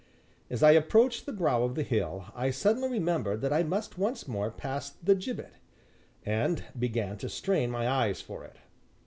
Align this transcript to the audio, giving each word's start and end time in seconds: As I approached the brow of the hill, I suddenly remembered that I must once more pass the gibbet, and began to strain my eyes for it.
As 0.49 0.63
I 0.63 0.71
approached 0.71 1.27
the 1.27 1.31
brow 1.31 1.61
of 1.61 1.75
the 1.75 1.83
hill, 1.83 2.25
I 2.33 2.49
suddenly 2.49 2.89
remembered 2.89 3.41
that 3.41 3.53
I 3.53 3.61
must 3.61 3.99
once 3.99 4.27
more 4.27 4.49
pass 4.49 4.89
the 4.89 5.13
gibbet, 5.13 5.53
and 6.25 6.63
began 6.79 7.17
to 7.19 7.29
strain 7.29 7.69
my 7.69 7.87
eyes 7.87 8.19
for 8.19 8.43
it. 8.43 8.55